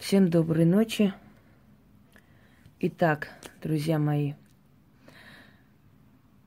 Всем 0.00 0.30
доброй 0.30 0.64
ночи. 0.64 1.12
Итак, 2.80 3.28
друзья 3.62 3.98
мои, 3.98 4.32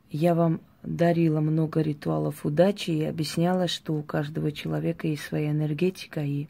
я 0.10 0.34
вам 0.34 0.60
дарила 0.82 1.40
много 1.40 1.82
ритуалов 1.82 2.48
удачи 2.48 2.90
и 2.90 3.04
объясняла, 3.04 3.68
что 3.68 3.94
у 3.94 4.02
каждого 4.02 4.52
человека 4.52 5.08
есть 5.08 5.22
своя 5.22 5.52
энергетика, 5.52 6.22
и 6.22 6.48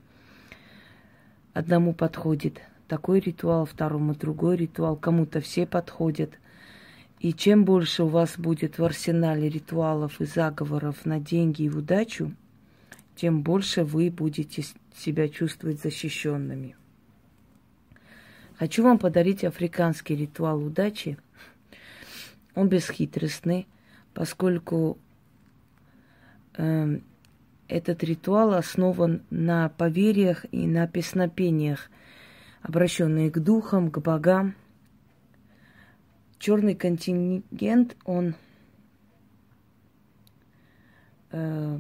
одному 1.54 1.94
подходит 1.94 2.62
такой 2.88 3.20
ритуал, 3.20 3.66
второму 3.66 4.16
другой 4.16 4.56
ритуал, 4.56 4.96
кому-то 4.96 5.42
все 5.42 5.68
подходят. 5.68 6.32
И 7.20 7.34
чем 7.34 7.66
больше 7.66 8.06
у 8.06 8.08
вас 8.08 8.40
будет 8.40 8.78
в 8.78 8.84
арсенале 8.84 9.50
ритуалов 9.50 10.22
и 10.22 10.26
заговоров 10.26 11.06
на 11.06 11.20
деньги 11.20 11.64
и 11.64 11.70
удачу, 11.70 12.34
тем 13.18 13.44
больше 13.44 13.84
вы 13.84 14.10
будете 14.10 14.64
себя 14.96 15.28
чувствовать 15.28 15.82
защищенными. 15.82 16.78
Хочу 18.58 18.84
вам 18.84 19.00
подарить 19.00 19.44
африканский 19.44 20.16
ритуал 20.16 20.64
удачи. 20.64 21.18
Он 22.56 22.70
бесхитростный, 22.70 23.68
поскольку 24.14 24.98
э, 26.56 27.00
этот 27.68 28.04
ритуал 28.04 28.54
основан 28.54 29.24
на 29.32 29.70
поверьях 29.70 30.46
и 30.52 30.68
на 30.68 30.88
песнопениях, 30.88 31.90
обращенные 32.62 33.32
к 33.32 33.40
духам, 33.40 33.90
к 33.90 33.98
богам. 33.98 34.56
Черный 36.38 36.76
контингент, 36.76 37.98
он 38.06 38.36
э, 41.32 41.80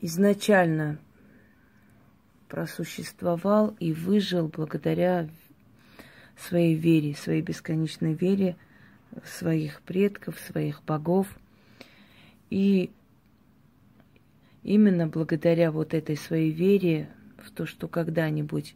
изначально 0.00 0.98
просуществовал 2.48 3.76
и 3.78 3.92
выжил 3.92 4.48
благодаря 4.48 5.28
своей 6.36 6.74
вере, 6.74 7.14
своей 7.14 7.42
бесконечной 7.42 8.14
вере 8.14 8.56
своих 9.24 9.80
предков, 9.82 10.38
своих 10.38 10.82
богов. 10.84 11.26
И 12.50 12.90
именно 14.62 15.06
благодаря 15.06 15.70
вот 15.70 15.94
этой 15.94 16.16
своей 16.16 16.50
вере 16.50 17.08
в 17.38 17.50
то, 17.50 17.66
что 17.66 17.88
когда-нибудь 17.88 18.74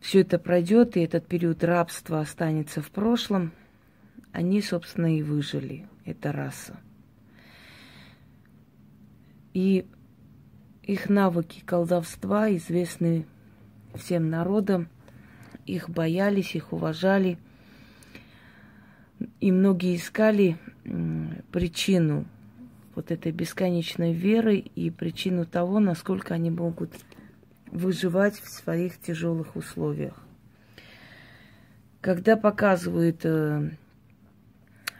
все 0.00 0.20
это 0.20 0.38
пройдет, 0.38 0.96
и 0.96 1.00
этот 1.00 1.26
период 1.26 1.64
рабства 1.64 2.20
останется 2.20 2.80
в 2.80 2.90
прошлом, 2.90 3.52
они, 4.32 4.62
собственно, 4.62 5.16
и 5.16 5.22
выжили, 5.22 5.86
эта 6.04 6.32
раса. 6.32 6.78
И 9.54 9.86
их 10.88 11.10
навыки 11.10 11.62
колдовства 11.64 12.50
известны 12.56 13.26
всем 13.94 14.30
народам. 14.30 14.88
Их 15.66 15.90
боялись, 15.90 16.54
их 16.54 16.72
уважали. 16.72 17.36
И 19.38 19.52
многие 19.52 19.96
искали 19.96 20.56
причину 21.52 22.24
вот 22.94 23.10
этой 23.10 23.32
бесконечной 23.32 24.14
веры 24.14 24.56
и 24.56 24.90
причину 24.90 25.44
того, 25.44 25.78
насколько 25.78 26.32
они 26.32 26.50
могут 26.50 26.90
выживать 27.66 28.40
в 28.40 28.48
своих 28.48 28.98
тяжелых 28.98 29.56
условиях. 29.56 30.14
Когда 32.00 32.36
показывают 32.36 33.20
э, 33.24 33.72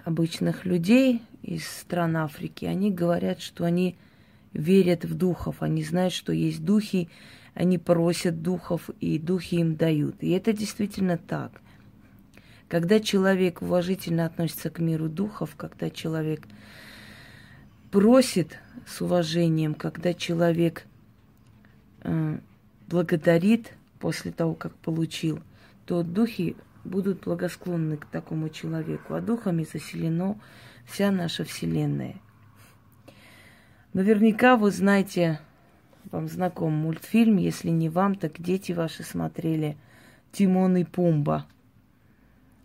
обычных 0.05 0.67
людей 0.67 1.23
из 1.43 1.67
стран 1.67 2.19
Африки, 2.19 2.67
они 2.67 2.91
говорят, 2.91 3.41
что 3.41 3.65
они 3.65 3.97
верят 4.53 5.05
в 5.05 5.15
духов, 5.15 5.63
они 5.63 5.83
знают, 5.83 6.13
что 6.13 6.33
есть 6.33 6.65
духи, 6.65 7.09
они 7.55 7.79
просят 7.79 8.43
духов, 8.43 8.89
и 9.01 9.19
духи 9.19 9.57
им 9.57 9.77
дают. 9.77 10.17
И 10.21 10.31
это 10.31 10.53
действительно 10.53 11.19
так. 11.19 11.61
Когда 12.69 13.01
человек 13.01 13.63
уважительно 13.63 14.27
относится 14.27 14.71
к 14.71 14.79
миру 14.79 15.09
духов, 15.09 15.57
когда 15.57 15.91
человек 15.91 16.47
просит 17.91 18.59
с 18.87 19.01
уважением, 19.01 19.75
когда 19.75 20.13
человек 20.13 20.85
э, 22.03 22.39
благодарит 22.89 23.73
после 23.99 24.31
того, 24.33 24.55
как 24.55 24.75
получил, 24.75 25.41
то 25.87 26.03
духи 26.03 26.57
будут 26.85 27.25
благосклонны 27.25 27.97
к 27.97 28.05
такому 28.07 28.51
человеку. 28.51 29.15
А 29.15 29.21
духами 29.21 29.67
заселено 29.71 30.39
вся 30.87 31.11
наша 31.11 31.45
Вселенная– 31.45 32.17
Наверняка 33.95 34.57
вы 34.57 34.71
знаете, 34.71 35.41
вам 36.11 36.29
знаком 36.29 36.73
мультфильм, 36.75 37.39
если 37.39 37.71
не 37.71 37.89
вам, 37.89 38.17
так 38.17 38.39
дети 38.39 38.73
ваши 38.73 39.03
смотрели 39.03 39.79
Тимон 40.31 40.77
и 40.77 40.85
Пумба. 40.85 41.47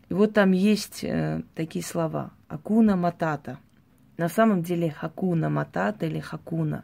И 0.09 0.13
вот 0.13 0.33
там 0.33 0.51
есть 0.51 1.03
э, 1.03 1.41
такие 1.55 1.83
слова. 1.83 2.31
Акуна 2.49 2.97
Матата. 2.97 3.57
На 4.17 4.27
самом 4.27 4.63
деле 4.63 4.91
Хакуна 4.91 5.49
Матата 5.49 6.05
или 6.05 6.19
Хакуна. 6.19 6.83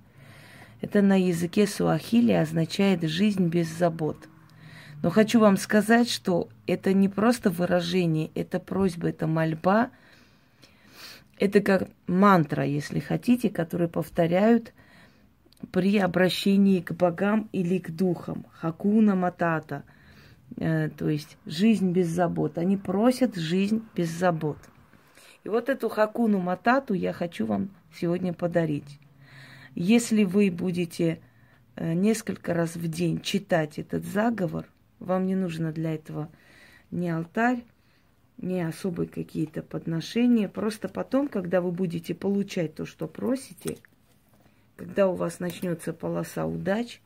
Это 0.79 1.01
на 1.01 1.19
языке 1.19 1.67
суахили 1.67 2.31
означает 2.31 3.03
«жизнь 3.03 3.47
без 3.47 3.67
забот». 3.67 4.29
Но 5.03 5.09
хочу 5.09 5.39
вам 5.39 5.57
сказать, 5.57 6.09
что 6.09 6.47
это 6.65 6.93
не 6.93 7.09
просто 7.09 7.49
выражение, 7.49 8.31
это 8.35 8.59
просьба, 8.59 9.09
это 9.09 9.27
мольба– 9.27 9.89
это 11.39 11.61
как 11.61 11.89
мантра, 12.05 12.65
если 12.65 12.99
хотите, 12.99 13.49
которые 13.49 13.87
повторяют 13.87 14.73
при 15.71 15.97
обращении 15.97 16.81
к 16.81 16.91
богам 16.91 17.49
или 17.53 17.79
к 17.79 17.91
духам. 17.91 18.45
Хакуна 18.51 19.15
матата, 19.15 19.83
э, 20.57 20.89
то 20.89 21.09
есть 21.09 21.37
жизнь 21.45 21.91
без 21.91 22.07
забот. 22.07 22.57
Они 22.57 22.77
просят 22.77 23.35
жизнь 23.35 23.83
без 23.95 24.09
забот. 24.09 24.57
И 25.43 25.49
вот 25.49 25.69
эту 25.69 25.87
хакуну 25.89 26.39
матату 26.39 26.93
я 26.93 27.13
хочу 27.13 27.45
вам 27.45 27.69
сегодня 27.93 28.33
подарить. 28.33 28.99
Если 29.75 30.25
вы 30.25 30.51
будете 30.51 31.21
э, 31.75 31.93
несколько 31.93 32.53
раз 32.53 32.75
в 32.75 32.87
день 32.89 33.21
читать 33.21 33.79
этот 33.79 34.03
заговор, 34.03 34.65
вам 34.99 35.25
не 35.25 35.35
нужно 35.35 35.71
для 35.71 35.95
этого 35.95 36.29
ни 36.91 37.07
алтарь, 37.07 37.63
не 38.41 38.61
особые 38.61 39.07
какие-то 39.07 39.61
подношения. 39.61 40.47
Просто 40.47 40.87
потом, 40.87 41.27
когда 41.27 41.61
вы 41.61 41.71
будете 41.71 42.15
получать 42.15 42.75
то, 42.75 42.85
что 42.85 43.07
просите, 43.07 43.77
когда 44.77 45.07
у 45.07 45.15
вас 45.15 45.39
начнется 45.39 45.93
полоса 45.93 46.45
удач, 46.45 47.01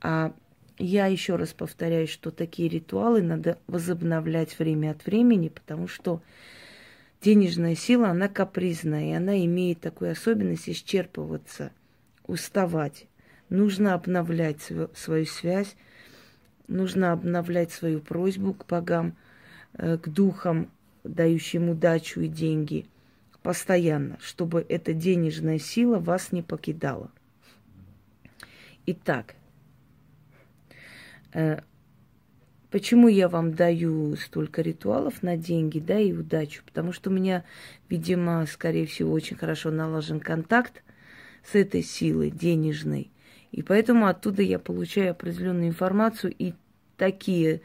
а 0.00 0.34
я 0.78 1.06
еще 1.06 1.36
раз 1.36 1.52
повторяю, 1.52 2.08
что 2.08 2.30
такие 2.30 2.68
ритуалы 2.68 3.22
надо 3.22 3.58
возобновлять 3.68 4.58
время 4.58 4.90
от 4.90 5.06
времени, 5.06 5.48
потому 5.48 5.86
что 5.86 6.20
денежная 7.22 7.76
сила, 7.76 8.08
она 8.08 8.28
капризная, 8.28 9.12
и 9.12 9.14
она 9.14 9.44
имеет 9.44 9.80
такую 9.80 10.10
особенность 10.10 10.68
исчерпываться, 10.68 11.70
уставать. 12.26 13.06
Нужно 13.48 13.94
обновлять 13.94 14.60
свою, 14.60 15.26
связь, 15.26 15.76
нужно 16.66 17.12
обновлять 17.12 17.70
свою 17.70 18.00
просьбу 18.00 18.54
к 18.54 18.66
богам– 18.66 19.16
к 19.76 20.08
духам, 20.08 20.70
дающим 21.04 21.68
удачу 21.68 22.20
и 22.20 22.28
деньги, 22.28 22.86
постоянно, 23.42 24.18
чтобы 24.20 24.64
эта 24.68 24.94
денежная 24.94 25.58
сила 25.58 25.98
вас 25.98 26.32
не 26.32 26.42
покидала. 26.42 27.10
Итак, 28.86 29.34
э, 31.34 31.60
почему 32.70 33.08
я 33.08 33.28
вам 33.28 33.52
даю 33.54 34.16
столько 34.16 34.62
ритуалов 34.62 35.22
на 35.22 35.36
деньги, 35.36 35.78
да, 35.78 35.98
и 35.98 36.12
удачу? 36.12 36.62
Потому 36.64 36.92
что 36.92 37.10
у 37.10 37.12
меня, 37.12 37.44
видимо, 37.88 38.46
скорее 38.46 38.86
всего, 38.86 39.12
очень 39.12 39.36
хорошо 39.36 39.70
налажен 39.70 40.20
контакт 40.20 40.82
с 41.44 41.54
этой 41.54 41.82
силой 41.82 42.30
денежной. 42.30 43.10
И 43.52 43.62
поэтому 43.62 44.06
оттуда 44.06 44.42
я 44.42 44.58
получаю 44.58 45.12
определенную 45.12 45.68
информацию 45.68 46.34
и 46.36 46.54
такие 46.96 47.60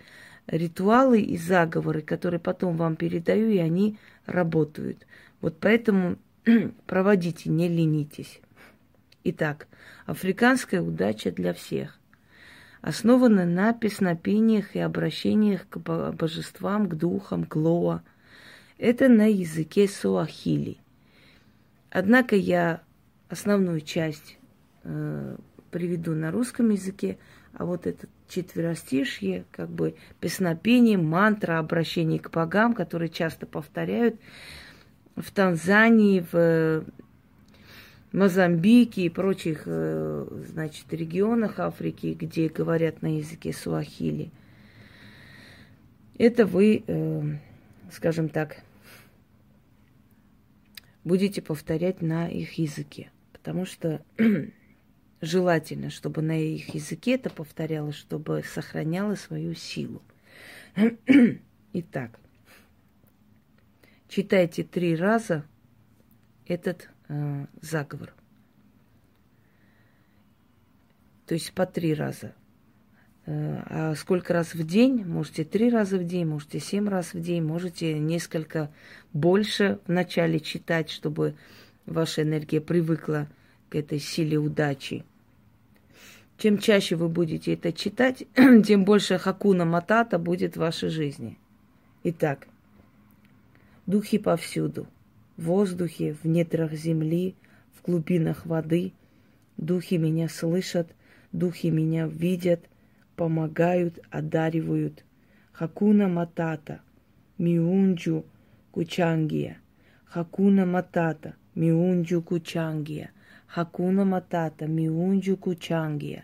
ритуалы 0.52 1.22
и 1.22 1.38
заговоры, 1.38 2.02
которые 2.02 2.40
потом 2.40 2.78
вам 2.78 2.96
передаю, 2.96 3.50
и 3.50 3.58
они 3.58 3.98
работают. 4.26 5.06
Вот 5.42 5.58
поэтому 5.60 6.18
проводите, 6.86 7.50
не 7.50 7.68
ленитесь. 7.68 8.42
Итак, 9.24 9.68
африканская 10.06 10.82
удача 10.82 11.32
для 11.32 11.54
всех. 11.54 11.98
Основана 12.82 13.46
на 13.46 13.74
песнопениях 13.74 14.76
и 14.76 14.80
обращениях 14.80 15.68
к 15.68 15.78
божествам, 15.78 16.88
к 16.88 16.96
духам, 16.96 17.44
к 17.44 17.56
лоа. 17.56 18.02
Это 18.78 19.10
на 19.10 19.30
языке 19.30 19.88
суахили. 19.88 20.78
Однако 21.90 22.36
я 22.38 22.82
основную 23.28 23.82
часть 23.82 24.38
э, 24.84 25.36
приведу 25.72 26.14
на 26.14 26.32
русском 26.32 26.70
языке, 26.70 27.18
а 27.54 27.66
вот 27.66 27.88
этот 27.88 28.10
четверостишье, 28.28 29.46
как 29.52 29.70
бы 29.70 29.96
песнопение, 30.20 30.98
мантра, 30.98 31.60
обращение 31.60 32.20
к 32.20 32.30
богам, 32.30 32.74
которые 32.74 33.10
часто 33.10 33.46
повторяют 33.46 34.16
в 35.16 35.32
Танзании, 35.32 36.26
в 36.32 36.86
Мозамбике 38.12 39.04
и 39.04 39.10
прочих, 39.10 39.64
э, 39.66 40.28
значит, 40.48 40.92
регионах 40.92 41.60
Африки, 41.60 42.16
где 42.20 42.50
говорят 42.50 43.02
на 43.02 43.18
языке 43.18 43.54
суахили, 43.54 44.32
это 46.18 46.46
вы, 46.46 46.84
э, 46.86 47.22
скажем 47.92 48.30
так, 48.30 48.64
будете 51.04 51.42
повторять 51.42 52.02
на 52.02 52.28
их 52.28 52.54
языке. 52.54 53.12
Потому 53.32 53.66
что 53.66 54.02
желательно, 55.22 55.90
чтобы 55.90 56.22
на 56.22 56.40
их 56.40 56.74
языке 56.74 57.16
это 57.16 57.30
повторялось, 57.30 57.96
чтобы 57.96 58.44
сохраняло 58.44 59.16
свою 59.16 59.54
силу. 59.54 60.02
Итак, 61.74 62.20
читайте 64.08 64.64
три 64.64 64.96
раза 64.96 65.46
этот 66.48 66.90
э, 67.08 67.46
заговор. 67.62 68.14
То 71.26 71.36
есть 71.36 71.54
по 71.54 71.66
три 71.66 71.94
раза. 71.94 72.34
Э, 73.26 73.62
а 73.66 73.96
сколько 73.96 74.34
раз 74.34 74.56
в 74.56 74.66
день? 74.66 75.06
Можете 75.06 75.44
три 75.44 75.70
раза 75.70 75.98
в 75.98 76.04
день, 76.04 76.26
можете 76.26 76.60
семь 76.60 76.90
раз 76.90 77.14
в 77.14 77.22
день, 77.22 77.44
можете 77.44 78.00
несколько 78.00 78.72
больше 79.14 79.80
вначале 79.86 80.40
читать, 80.40 80.90
чтобы 80.90 81.36
ваша 81.86 82.24
энергия 82.24 82.62
привыкла 82.62 83.28
к 83.70 83.76
этой 83.76 84.00
силе 84.00 84.38
удачи. 84.38 85.06
Чем 86.40 86.58
чаще 86.58 86.96
вы 86.96 87.10
будете 87.10 87.54
это 87.54 87.74
читать, 87.74 88.24
тем 88.66 88.86
больше 88.86 89.18
хакуна 89.18 89.66
матата 89.66 90.18
будет 90.18 90.54
в 90.56 90.62
вашей 90.62 90.88
жизни. 90.88 91.38
Итак, 92.06 92.48
духи 93.86 94.18
повсюду. 94.18 94.88
В 95.36 95.44
воздухе, 95.44 96.16
в 96.24 96.26
недрах 96.26 96.72
земли, 96.72 97.36
в 97.74 97.86
глубинах 97.86 98.46
воды. 98.46 98.94
Духи 99.58 99.98
меня 99.98 100.30
слышат, 100.30 100.88
духи 101.34 101.68
меня 101.68 102.08
видят, 102.08 102.62
помогают, 103.18 104.00
одаривают. 104.10 105.04
Хакуна 105.52 106.08
матата, 106.08 106.80
миунджу 107.38 108.24
кучангия. 108.72 109.58
Хакуна 110.06 110.66
матата, 110.66 111.36
миунджу 111.54 112.22
кучангия. 112.22 113.12
Хакуна 113.46 114.06
матата, 114.06 114.68
миунджу 114.68 115.36
кучангия. 115.36 116.24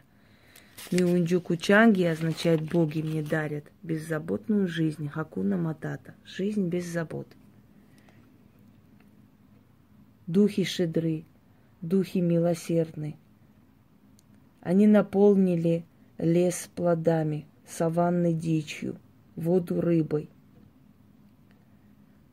Миунджу 0.91 1.41
кучанги 1.41 2.03
означает 2.03 2.61
«боги 2.61 3.01
мне 3.01 3.23
дарят 3.23 3.71
беззаботную 3.81 4.67
жизнь». 4.67 5.07
Хакуна 5.07 5.57
матата. 5.57 6.13
Жизнь 6.23 6.67
без 6.67 6.85
забот. 6.85 7.27
Духи 10.27 10.63
шедры, 10.63 11.25
духи 11.81 12.19
милосердны. 12.19 13.17
Они 14.61 14.85
наполнили 14.85 15.85
лес 16.19 16.69
плодами, 16.75 17.47
саванны 17.67 18.33
дичью, 18.33 18.97
воду 19.35 19.81
рыбой. 19.81 20.29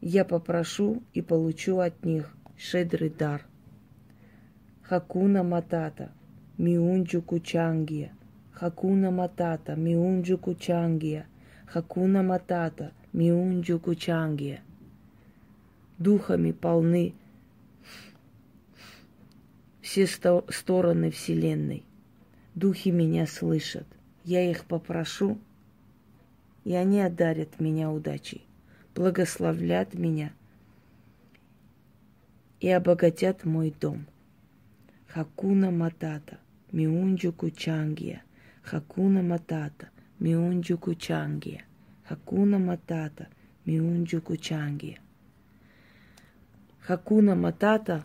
Я 0.02 0.26
попрошу 0.26 1.02
и 1.14 1.22
получу 1.22 1.78
от 1.78 2.04
них 2.04 2.34
шедрый 2.58 3.08
дар. 3.08 3.46
Хакуна 4.82 5.42
матата, 5.42 6.12
миунджу 6.58 7.22
кучангия– 7.22 8.12
Хакуна 8.52 9.10
Матата, 9.10 9.76
Миунджу 9.76 10.38
Кучангия, 10.38 11.26
Хакуна 11.66 12.22
Матата, 12.22 12.92
Миунджу 13.12 13.80
Кучангия. 13.80 14.60
Духами 15.98 16.52
полны 16.52 17.14
все 19.80 20.06
сто- 20.06 20.44
стороны 20.50 21.10
Вселенной. 21.10 21.82
Духи 22.54 22.90
меня 22.90 23.26
слышат. 23.26 23.86
Я 24.24 24.48
их 24.48 24.66
попрошу, 24.66 25.38
и 26.64 26.74
они 26.74 27.00
одарят 27.00 27.58
меня 27.58 27.90
удачей, 27.90 28.46
благословлят 28.94 29.94
меня 29.94 30.32
и 32.60 32.68
обогатят 32.68 33.44
мой 33.44 33.74
дом. 33.80 34.06
Хакуна 35.08 35.70
Матата, 35.70 36.38
Миунджу 36.70 37.32
Кучангия– 37.32 38.22
Хакуна 38.62 39.22
Матата, 39.22 39.90
Миунджуку 40.18 40.94
Чангия. 40.94 41.64
Хакуна 42.04 42.58
Матата, 42.58 43.28
Миунджуку 43.66 44.36
Чангия. 44.36 44.98
Хакуна 46.80 47.34
Матата 47.34 48.04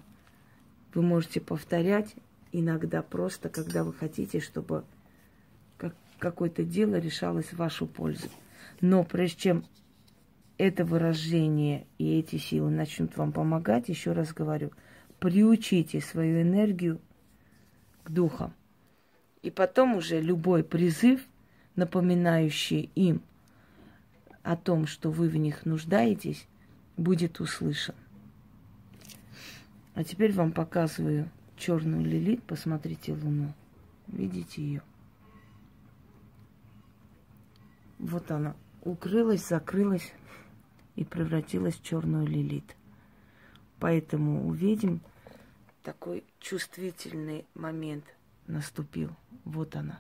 вы 0.94 1.02
можете 1.02 1.42
повторять 1.42 2.16
иногда 2.52 3.02
просто, 3.02 3.50
когда 3.50 3.84
вы 3.84 3.94
хотите, 3.94 4.40
чтобы 4.40 4.84
как, 5.78 5.96
какое-то 6.20 6.64
дело 6.64 6.96
решалось 6.96 7.48
в 7.48 7.58
вашу 7.58 7.86
пользу. 7.86 8.28
Но 8.82 9.04
прежде 9.04 9.40
чем 9.40 9.66
это 10.58 10.86
выражение 10.86 11.86
и 11.98 12.18
эти 12.18 12.38
силы 12.38 12.72
начнут 12.72 13.16
вам 13.16 13.32
помогать, 13.32 13.90
еще 13.90 14.14
раз 14.14 14.34
говорю, 14.34 14.72
приучите 15.20 16.02
свою 16.02 16.42
энергию 16.42 17.00
к 18.04 18.10
духам. 18.10 18.54
И 19.42 19.52
потом 19.52 19.96
уже 19.96 20.20
любой 20.20 20.64
призыв, 20.64 21.22
напоминающий 21.76 22.90
им 22.96 23.22
о 24.44 24.56
том, 24.56 24.88
что 24.88 25.12
вы 25.12 25.30
в 25.30 25.38
них 25.38 25.66
нуждаетесь, 25.66 26.48
будет 26.96 27.40
услышан. 27.40 27.96
А 29.94 30.04
теперь 30.04 30.32
вам 30.34 30.52
показываю 30.52 31.30
черную 31.58 32.04
лилит. 32.04 32.44
Посмотрите 32.44 33.14
луну. 33.14 33.54
Видите 34.08 34.62
ее? 34.62 34.82
Вот 38.00 38.30
она 38.32 38.56
укрылась, 38.84 39.48
закрылась 39.48 40.14
и 40.96 41.04
превратилась 41.04 41.76
в 41.76 41.84
черную 41.84 42.26
лилит. 42.26 42.76
Поэтому 43.80 44.48
увидим 44.48 45.02
такой 45.84 46.24
чувствительный 46.40 47.46
момент 47.54 48.06
наступил. 48.48 49.12
Вот 49.46 49.76
она. 49.76 50.00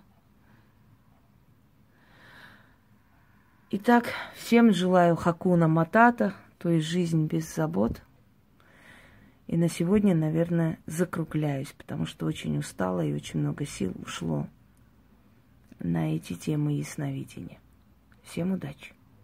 Итак, 3.69 4.13
всем 4.35 4.71
желаю 4.71 5.15
хакуна 5.15 5.67
матата, 5.67 6.33
то 6.57 6.69
есть 6.69 6.87
жизнь 6.87 7.27
без 7.27 7.53
забот. 7.53 8.01
И 9.47 9.57
на 9.57 9.69
сегодня, 9.69 10.15
наверное, 10.15 10.79
закругляюсь, 10.85 11.73
потому 11.77 12.05
что 12.05 12.25
очень 12.25 12.57
устала 12.57 13.03
и 13.03 13.13
очень 13.13 13.39
много 13.39 13.65
сил 13.65 13.93
ушло 14.03 14.47
на 15.79 16.15
эти 16.15 16.33
темы 16.33 16.73
ясновидения. 16.73 17.59
Всем 18.23 18.53
удачи! 18.53 18.96